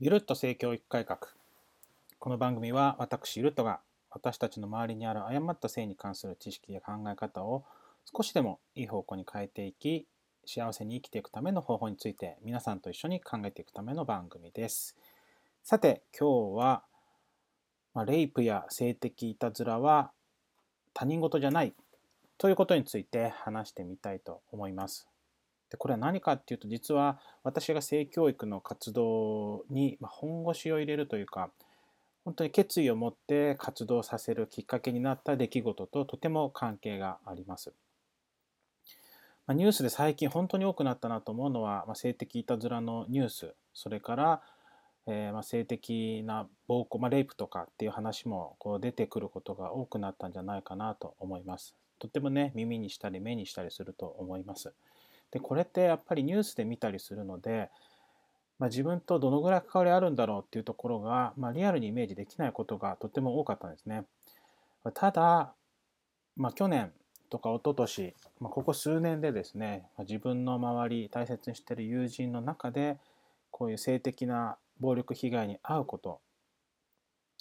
[0.00, 1.18] ゆるっと性教育改革
[2.20, 3.80] この番組は私ゆるっとが
[4.12, 7.64] 私たちの周りにある誤った性に関する知識や考え方を
[8.16, 10.06] 少しでもいい方向に変えていき
[10.46, 14.94] 幸せに生きていくための方法について皆さんと一緒に考えていくための番組です。
[15.64, 16.84] さて今日は、
[17.92, 20.12] ま、レイプや性的いたずらは
[20.94, 21.74] 他人事じゃない
[22.38, 25.08] ということについて話してみたいと思います。
[25.70, 31.50] でこれは何かっていうと実は私が性教育の活動に本腰を入れるというか
[32.24, 37.72] 本当に決意を持って活動させるきっかけになった出来事ととても関係があります。
[39.46, 44.42] まニュースで最近本当に多くなったなと思うのは、ま性的いたずらのニュースそれから、
[45.06, 51.74] え、ま性的な暴行、ま、レイプとかっていう話もこう出てくることが多くなったんじゃないかなと思います。
[51.98, 54.74] とてもね耳にしたり目にしたりすると思います。
[55.30, 57.70] でこれってやっぱりニュースで見たりするので、
[58.58, 64.04] まあ、自分とどのぐらい関わりあるんだろうっていうところが、まあ、リアルにイメージできないことがとても多かったんですね。
[64.94, 65.52] ただ、
[66.36, 66.92] まあ、去年
[67.30, 72.98] とか一昨年、まあ、ここ数年でですね、自分の周り大切にしている友人の中で
[73.50, 76.20] こういう性的な暴力被害に遭うこと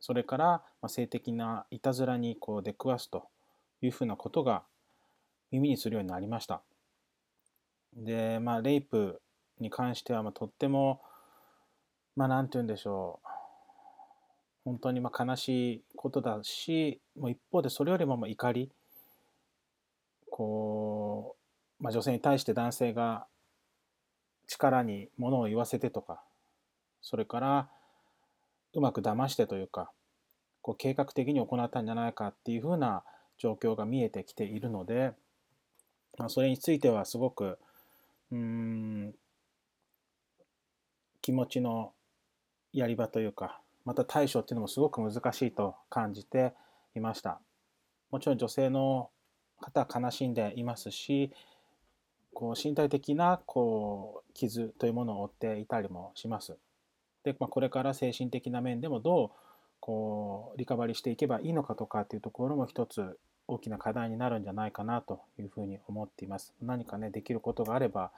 [0.00, 3.28] それから性的ないたずらにこう出くわすと
[3.82, 4.62] いうふうなことが
[5.52, 6.62] 耳にするようになりました。
[7.96, 9.20] で、まあ、レイプ
[9.58, 11.00] に関しては、まあ、とっても、
[12.16, 13.28] まあ、なんて言うんでしょう。
[14.64, 18.70] 本当にまあ悲しいことだし、もう一方でそれよりもまあ怒り、
[20.30, 21.36] こ
[21.80, 23.26] う、まあ、女性に対して男性が
[24.46, 26.22] 力にものを言わせてとか、
[27.00, 27.68] それから
[28.74, 29.90] うまく騙してというか、
[30.62, 33.02] こう計画的に行ったんじゃないかっていうふうな
[33.38, 35.12] 状況が見えてきているので、
[36.18, 37.58] まあ、それについてはすごく
[38.32, 39.14] うん。
[41.22, 41.92] 気持ちの
[42.72, 46.52] やり場というかまた対処っていうのもすごく難しいと感じて
[46.94, 47.40] いました。
[48.10, 49.10] もちろん女性の
[49.60, 51.30] 方は悲しんでいますし
[52.34, 56.56] こう身体的なこう傷というものを負っていたりもします。
[57.22, 59.30] で、まあ、これから精神的な面でもどう
[59.80, 63.18] こうリカバリーしていけばいいのかとかっていうところも一つ
[63.50, 66.54] 大きな課題になるんじゃないかなというふうに思っています。
[66.62, 68.12] 何かねできることがあれば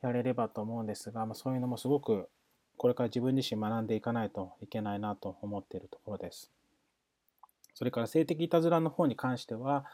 [0.00, 2.28] やれればと思うんですが、まあ、そういうのもすごく
[2.76, 6.50] これから自分自身学んでいかないといけないなと思っているところです。
[7.74, 9.84] それから性的いたずらの方に関しては、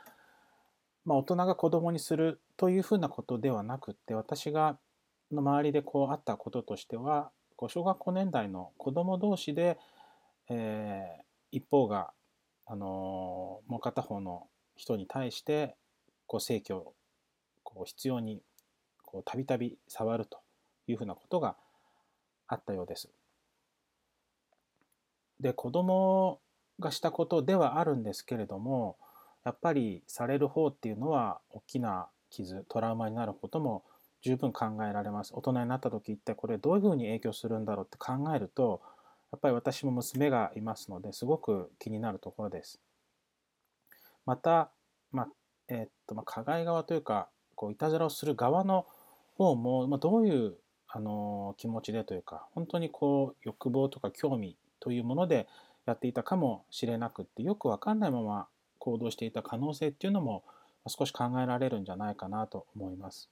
[1.07, 4.77] まあ、大人が子供にするというふうなことではなくって私が
[5.33, 9.79] の周りでこうあったこととしてはこう小学校年代の子供同士で、
[10.51, 11.23] えー、
[11.53, 12.11] 一方が
[12.67, 14.47] あのもう片方の
[14.81, 15.77] 人に対して
[16.27, 16.95] こう性を
[17.63, 18.41] こう必要に
[19.27, 20.39] たびたび触ると
[20.87, 21.55] いうふうなことが
[22.49, 23.11] あったようです。
[25.39, 26.41] で子供
[26.79, 28.97] がしたことではあるんですけれども
[29.45, 33.85] やっぱりされる方っていうのは大きな傷トラウマになることも
[34.23, 38.81] 十分考えられます大人になった時ってこれどういうふうに影響するんだろうって考えると
[39.31, 42.81] やっぱり私も娘がいますのですごく気になるところです。
[44.27, 44.71] また、
[45.13, 45.29] まあ
[45.69, 48.87] えー、っとまあ、加害側というかこういたずらをする側の
[49.37, 50.55] 方も、まあ、どういう
[50.89, 55.47] あの気持ちでというか本当にこう欲望とか興味というもので
[55.87, 58.49] やっていたかもしれなくってよく分かんないまま
[58.79, 60.43] 行動していた可能性っていうのも
[60.89, 63.29] 少し考えられるんじゃないかなと思います。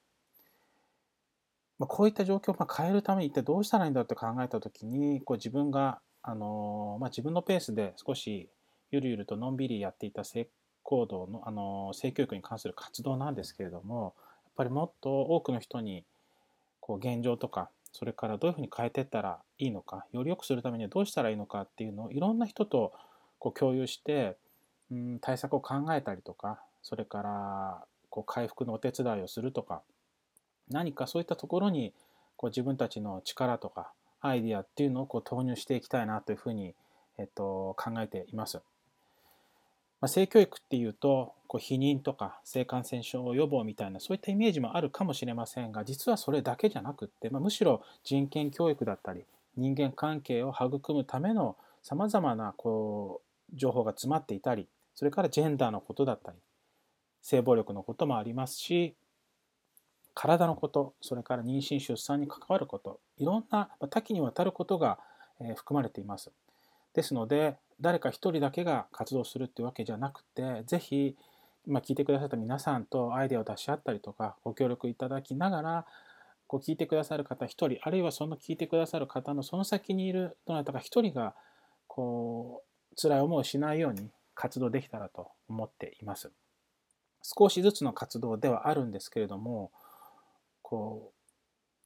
[1.78, 8.48] まあ、こういった状況を変えるために一体どうしたらいいんだって考えた時にこう自分が、あのまあ、自分のペースで少し
[8.90, 10.48] ゆるゆるとのんびりやっていた性
[10.88, 16.02] 行動の、あの性教育に関する活動なんですけれどもやっぱりもっと多くの人に
[16.80, 22.94] こう現状とかそれからどういうふうに変えていったらいいのかより良くするためにはどうしたらいいのかっていうのをいろんな人と
[23.38, 24.38] こう共有して
[24.90, 29.82] うん対策を考えたりとかそれからこう回復のお手伝いをするとか
[30.70, 31.92] 何かそういったところに
[32.36, 36.74] こう自分たちの力とかアイディアっていうのをこう投入していきたいなというふうに、
[37.18, 38.60] えっと、考えています。
[40.00, 49.24] まあ、性教育っていうとこう避妊とか性感染症予防みたいなそういったイメージもあるかもしれませんが実はそれだけじゃなくって、まあ、むしろ人権教育だったり
[49.56, 53.22] 人間関係を育むためのさまざまなこ
[53.52, 56.38] う情報が詰まっていたりそれからジェンダーのことだったり
[57.22, 58.94] 性暴力のこともありますし
[60.14, 64.98] 体のことそれから妊娠出産に関わることいろんな多岐にわたることが
[65.56, 66.32] 含まれています。
[66.94, 71.16] ですので誰か一人だけが活動するっていうわけじゃなくて是非
[71.66, 75.86] 今聞いてくださった皆さんとアイデアを出し合ったりとかご協力いただきながら
[76.46, 81.34] こう聞いてくださる方1人あるいはその聞いてくださる方のその先にいるどなたか1人が
[81.86, 82.62] こ
[82.92, 86.30] う辛い思いをしないように活動できたらと思っています。
[87.22, 89.70] 少しずつの活動ではあるんですけれども
[90.62, 91.12] こ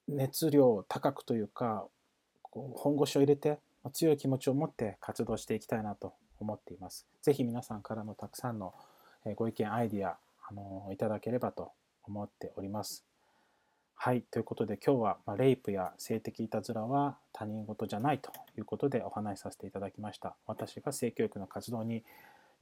[0.08, 1.86] う熱量高くというか
[2.42, 3.58] こう本腰を入れて
[3.90, 7.06] 強い気持ちを持って活動していきたいなと思っています。
[7.22, 8.74] ぜひ皆さんからのたくさんの
[9.36, 10.18] ご意見、アイディア、
[10.48, 11.72] あのいただければと
[12.04, 13.04] 思っております。
[13.94, 20.34] はい、ということで今日は、まレイプや性的いたずらは他人事じゃないということでお話しさせていただきました。
[20.46, 22.02] 私が性教育の活動に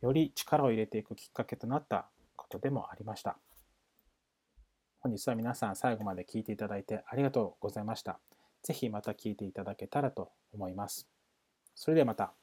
[0.02, 2.06] より力を入れていくきっかけとなった
[2.36, 3.38] ことでもありました。
[5.00, 8.20] 本日は皆さん最後まで聞いていただいてありがとうございました。
[8.62, 11.08] ぜひまた聞いていただけたらと思います。
[11.74, 12.39] それではまた。